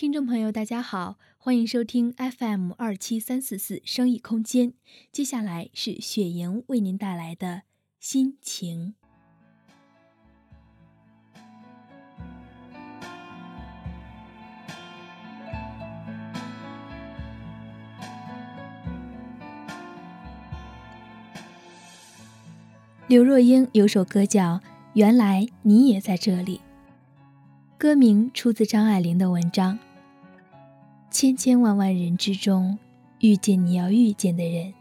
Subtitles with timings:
[0.00, 4.72] 听众朋友，大家好，欢迎收听 FM 二七三四四生意空间。
[5.12, 7.64] 接下来是雪莹为您带来的
[7.98, 8.94] 心情。
[23.06, 24.54] 刘若英有首歌叫
[24.94, 26.56] 《原来你也在这里》，
[27.76, 29.78] 歌名出自张爱玲的文章。
[31.10, 32.78] 千千万万人之中，
[33.18, 34.72] 遇见你要遇见的人；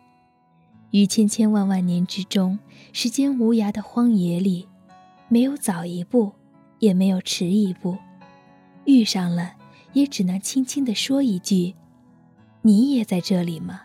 [0.91, 2.59] 于千千万万年之中，
[2.93, 4.67] 时间无涯的荒野里，
[5.27, 6.33] 没有早一步，
[6.79, 7.97] 也没有迟一步，
[8.85, 9.55] 遇上了，
[9.93, 11.73] 也只能轻轻地说一句
[12.61, 13.81] ：“你也在这里吗？”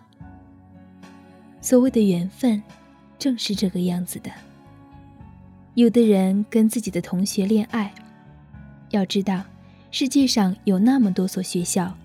[1.61, 2.63] 所谓的缘分。
[3.16, 4.30] 正是这个样子的。
[5.74, 7.95] 有的人跟自己的同学恋爱，
[8.91, 9.43] 要知道，
[9.91, 11.97] 世界上有那么多所学校，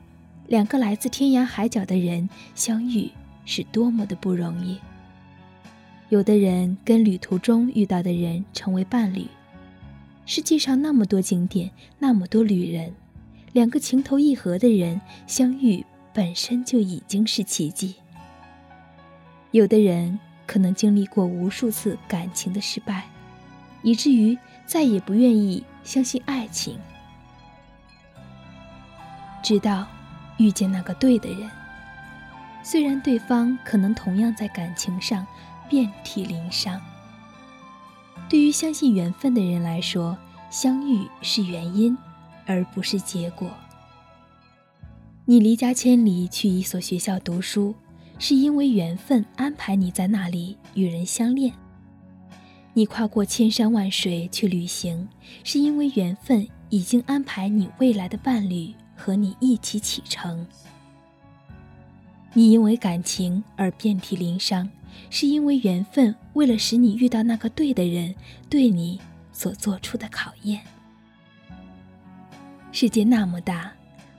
[0.49, 3.11] 两个来自天涯海角的人相遇
[3.45, 4.79] 是多么的不容易。
[6.09, 9.27] 有的人跟旅途中遇到的人成为伴侣，
[10.25, 11.69] 世界上那么多景点，
[11.99, 12.91] 那么多旅人，
[13.53, 17.95] 两个情投意合的人相遇本身就已经是奇迹。
[19.51, 20.19] 有的人。
[20.49, 23.03] 可能经历过无数次感情的失败，
[23.83, 26.75] 以至于再也不愿意相信爱情，
[29.43, 29.87] 直到
[30.39, 31.47] 遇见那个对的人。
[32.63, 35.25] 虽然对方可能同样在感情上
[35.69, 36.81] 遍体鳞伤，
[38.27, 40.17] 对于相信缘分的人来说，
[40.49, 41.95] 相遇是原因，
[42.47, 43.47] 而不是结果。
[45.25, 47.75] 你离家千里去一所学校读书。
[48.21, 51.53] 是因为缘分安排你在那里与人相恋，
[52.73, 55.07] 你跨过千山万水去旅行，
[55.45, 60.45] 是因为缘分已经安排你未来的伴侣和你一起启程。
[62.33, 64.69] 你因为感情而遍体鳞伤，
[65.09, 68.13] 是因为缘分为了使你遇到那个对的人，
[68.49, 68.99] 对你
[69.31, 70.61] 所做出的考验。
[72.71, 73.71] 世界那么大，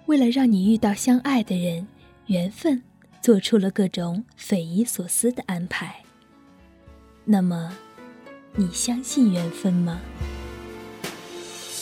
[0.06, 1.86] 为了让你遇到相爱的人，
[2.26, 2.82] 缘分。
[3.22, 5.96] 做出了各种匪夷所思的安排。
[7.26, 7.70] 那么，
[8.56, 10.00] 你相信缘分吗？